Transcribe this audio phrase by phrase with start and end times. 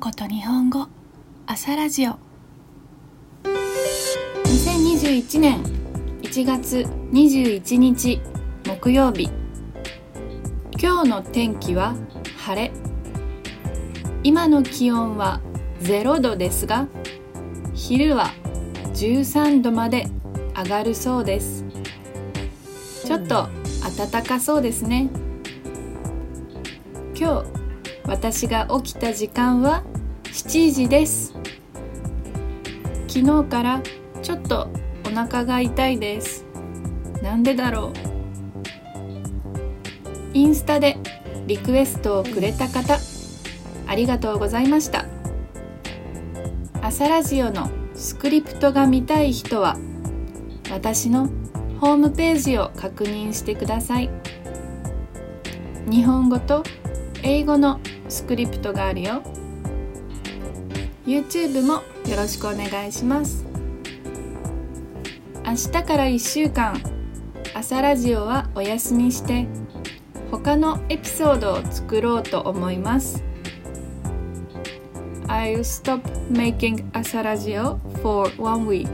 [0.00, 0.88] こと日本語
[1.46, 2.12] 朝ラジオ。
[4.44, 5.62] 2021年
[6.22, 8.18] 1月21日
[8.64, 9.28] 木曜日。
[10.80, 11.94] 今日の天気は
[12.38, 12.72] 晴れ。
[14.22, 15.42] 今の気温は
[15.82, 16.88] 0度ですが
[17.74, 18.30] 昼は
[18.94, 20.06] 13度まで
[20.56, 21.66] 上がるそうです。
[23.04, 23.48] ちょっと
[24.10, 25.10] 暖かそうですね。
[27.14, 27.60] 今日
[28.06, 29.84] 私が起きた時間は
[30.50, 31.32] 7時です。
[33.06, 33.80] 昨日から
[34.20, 34.68] ちょっと
[35.06, 36.44] お腹が痛いです。
[37.22, 37.98] なんでだろう？
[40.34, 40.96] インスタで
[41.46, 42.98] リクエストをくれた方
[43.86, 45.06] ありがとうございました。
[46.82, 49.76] 朝ラジオのスクリプトが見たい人は
[50.68, 51.28] 私の
[51.78, 54.10] ホームページを確認してください。
[55.88, 56.64] 日本語と
[57.22, 59.22] 英語のスクリプトがあるよ。
[61.06, 63.46] YouTube もよろしくお願いします
[65.44, 66.80] 明日から1週間
[67.54, 69.46] 朝ラジオはお休みして
[70.30, 73.24] 他のエピソードを作ろうと思います
[75.26, 78.88] I'll stop making 朝ラジオ for one week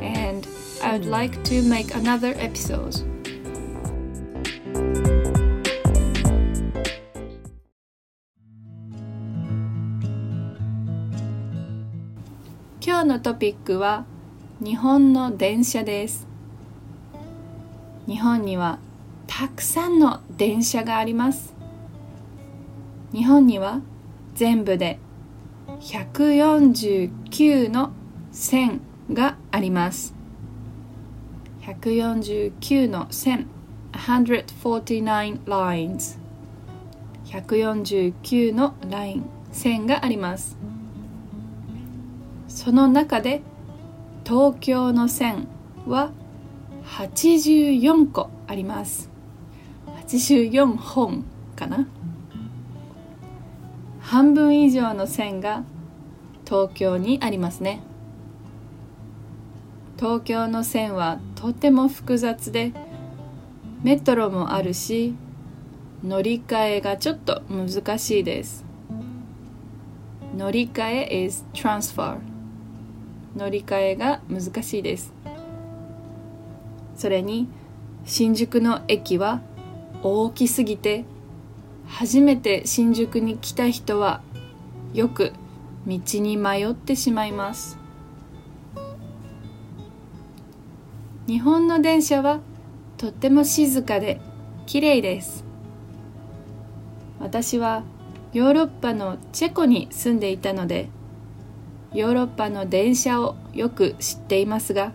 [0.00, 0.48] and
[0.82, 3.19] I would like to make another episode
[13.00, 14.04] 今日のトピックは
[14.62, 16.28] 日本の電車です。
[18.06, 18.78] 日本には
[19.26, 21.54] たくさんの電車があります。
[23.10, 23.80] 日本には
[24.34, 24.98] 全部で
[25.80, 27.92] 149の
[28.32, 30.14] 線があります。
[31.62, 33.46] 149の線
[33.92, 36.18] 149 lines
[37.24, 40.58] 149のライン線があります。
[42.62, 43.40] その中で
[44.22, 45.48] 東京の線
[45.86, 46.10] は
[46.84, 49.08] 84個あります。
[50.06, 51.24] 84本
[51.56, 51.88] かな。
[54.00, 55.64] 半分以上の線が
[56.44, 57.80] 東京にありますね。
[59.98, 62.74] 東京の線はとても複雑で
[63.82, 65.14] メトロもあるし
[66.04, 68.66] 乗り換えがちょっと難しいです。
[70.36, 72.29] 乗り換え is transfer
[73.36, 75.12] 乗り換えが難しいです。
[76.96, 77.48] それに
[78.04, 79.40] 新宿の駅は
[80.02, 81.04] 大きすぎて
[81.86, 84.22] 初めて新宿に来た人は
[84.94, 85.32] よく
[85.86, 87.78] 道に迷ってしまいます。
[91.26, 92.40] 日本の電車は
[92.96, 94.20] とっても静かで
[94.66, 95.44] 綺麗です。
[97.18, 97.82] 私は
[98.32, 100.88] ヨーロッパのチェコに住んでいたので
[101.92, 104.92] ヨーロッパの電車をよく知っていますが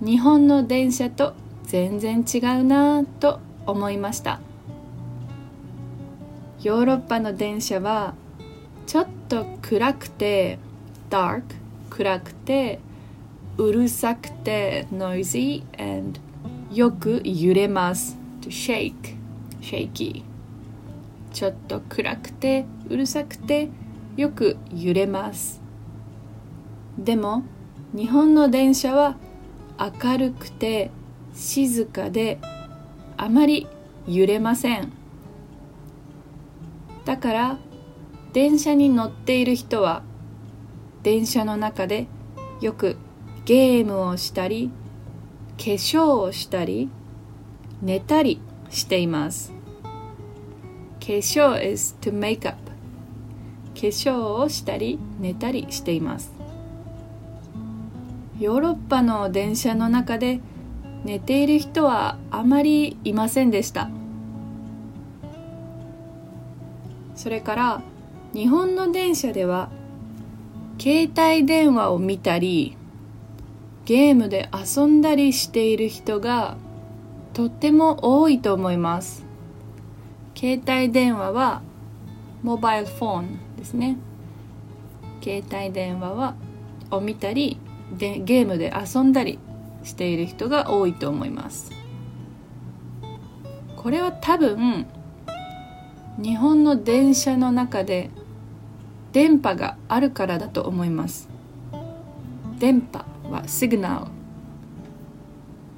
[0.00, 1.34] 日本の電車と
[1.64, 4.40] 全然違うなぁと思いました。
[6.62, 8.14] ヨーロッパの電車は
[8.86, 10.58] ちょっと暗くて
[11.10, 11.42] dark
[11.90, 12.78] 暗くて
[13.56, 16.20] うるさくて noisy and
[16.72, 18.18] よく揺れます。
[18.40, 19.16] to shake
[19.60, 20.24] shaky
[21.32, 23.68] ちょっと暗くてうるさくて
[24.16, 25.61] よく揺れます。
[26.98, 27.42] でも
[27.94, 29.16] 日本の電車は
[29.78, 30.90] 明るくて
[31.34, 32.38] 静かで
[33.16, 33.66] あまり
[34.06, 34.92] 揺れません。
[37.04, 37.58] だから
[38.32, 40.02] 電車に乗っている人は
[41.02, 42.06] 電車の中で
[42.60, 42.96] よく
[43.44, 44.70] ゲームをしたり
[45.58, 46.88] 化粧をしたり
[47.80, 49.52] 寝たりしています。
[51.00, 52.56] 化粧 is to make up
[53.74, 56.41] 化粧をしたり寝たりしています。
[58.42, 60.40] ヨーロッパの電車の中で
[61.04, 63.88] 寝ている人はあまりいませんでした。
[67.14, 67.82] それから
[68.34, 69.70] 日本の電車では
[70.80, 72.76] 携帯電話を見たり
[73.84, 76.56] ゲームで遊んだりしている人が
[77.34, 79.24] とっても多いと思います。
[80.34, 81.62] 携帯電話は
[82.42, 83.98] モバイルフォンですね。
[85.22, 86.34] 携帯電話は
[86.90, 87.58] を見たり
[87.98, 89.38] でゲームで遊んだり
[89.84, 91.70] している人が多いと思います。
[93.76, 94.86] これは多分
[96.18, 98.10] 日本の電車の中で
[99.12, 101.28] 電波があるからだと思います。
[102.58, 104.06] 電波はシグナル。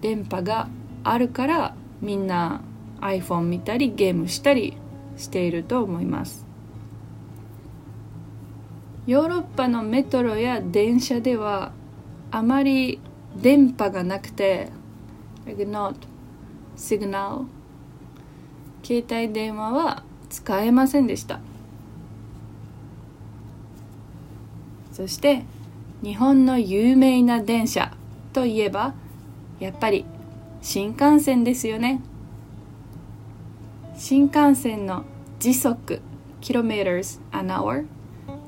[0.00, 0.68] 電波が
[1.04, 2.62] あるからみんな
[3.00, 4.76] iPhone 見たりゲームしたり
[5.16, 6.46] していると思います。
[9.06, 11.72] ヨーロッパのメトロや電車では
[12.30, 13.00] あまり
[13.36, 14.70] 電波がなくて
[15.46, 15.94] like not
[16.76, 17.46] signal
[18.82, 21.40] 携帯電話は使えませんでした。
[24.92, 25.44] そして
[26.02, 27.96] 日本の有名な電車
[28.32, 28.94] といえば
[29.58, 30.04] やっぱり
[30.62, 32.00] 新幹線ですよね。
[33.96, 35.04] 新幹線の
[35.38, 36.00] 時速
[36.40, 37.86] kilometers an hour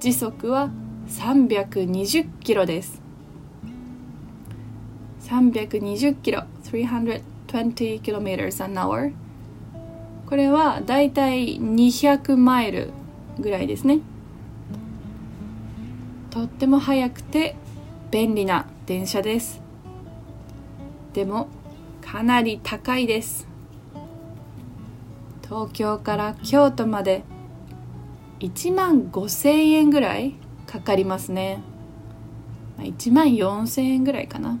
[0.00, 0.70] 時速は
[1.08, 3.07] 320キロです。
[5.28, 7.22] 320キロ320
[8.00, 9.12] kilometers an hour
[10.26, 12.90] これはだいたい200マイル
[13.38, 14.00] ぐらいですね。
[16.30, 17.56] とっても速くて
[18.10, 19.62] 便利な電車です。
[21.14, 21.48] でも
[22.02, 23.46] かなり高いです。
[25.44, 27.22] 東京から京都まで
[28.40, 30.34] 1万5000円ぐらい
[30.66, 31.62] かかりますね。
[32.78, 34.58] 1万4000円ぐらいかな。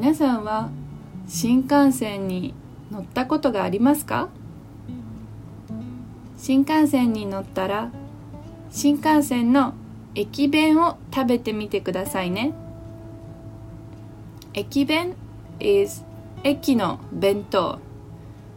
[0.00, 0.70] 皆さんは
[1.28, 2.54] 新幹線に
[2.90, 4.30] 乗ったことがありますか？
[6.38, 7.90] 新幹線に乗ったら
[8.70, 9.74] 新幹線の
[10.14, 12.54] 駅弁を食べてみてくださいね。
[14.54, 15.16] 駅弁
[15.58, 16.02] is
[16.44, 17.78] 駅の弁当。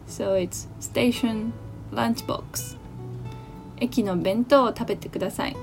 [0.08, 1.52] So it's station
[1.92, 2.78] lunchbox
[3.76, 5.56] 駅の弁当を食べてください。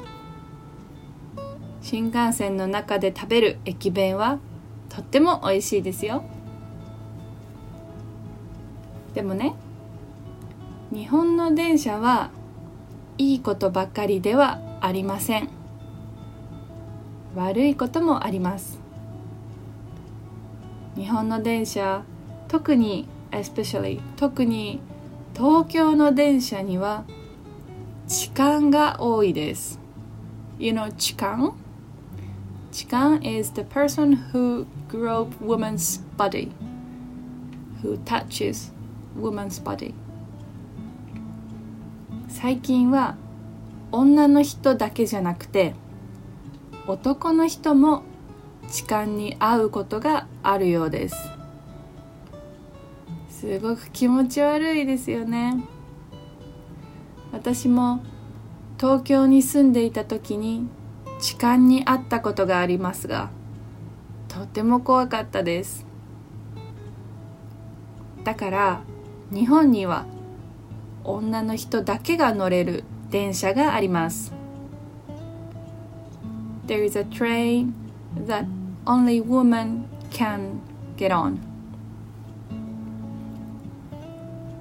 [1.82, 4.38] 新幹線の中で食べる駅弁は
[4.94, 6.24] とっても美味しいですよ。
[9.14, 9.56] でもね
[10.92, 12.30] 日本の電車は
[13.18, 15.48] いいことばかりではありません。
[17.36, 18.80] 悪いこともあります。
[20.96, 22.04] 日本の電車
[22.50, 24.82] 特に especially 特に
[25.34, 27.06] 東京の電車には
[28.10, 29.80] 痴漢が多いです。
[30.60, 31.54] You know 痴漢？
[32.72, 36.52] 痴漢 is the person who grope woman's body
[37.82, 38.72] who touches
[39.20, 39.94] woman's body.
[42.30, 43.18] 最近は
[43.92, 45.76] 女の人だけじゃなくて
[46.88, 48.04] 男の人も
[48.70, 51.16] 痴漢に遭うことがあるようです。
[53.30, 55.62] すごく気持ち悪いですよね。
[57.34, 58.02] 私も
[58.80, 60.68] 東京に住んでいた時に
[61.22, 63.30] 痴漢に遭ったことがありますが
[64.28, 65.86] とても怖かったです。
[68.24, 68.82] だから
[69.32, 70.06] 日本には
[71.04, 74.34] 女の人だけが乗れる電車があります。
[76.66, 77.74] There is a train
[78.26, 78.46] that
[78.86, 80.60] only women can
[80.98, 81.38] get on.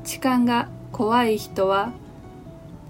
[0.04, 1.92] 痴漢が怖い人は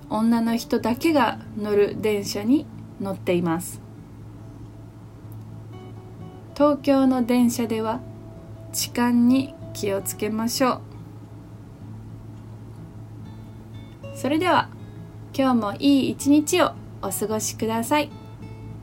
[0.09, 2.67] 女の人だけが乗る電車に
[3.03, 3.81] 載っています。
[6.55, 8.01] 東京の電車では
[8.73, 10.81] 痴漢に気をつけましょう。
[14.15, 14.69] それでは
[15.33, 18.11] 今日もいい一日をお過ごしください。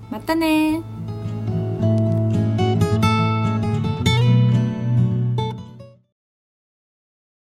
[0.10, 0.82] またね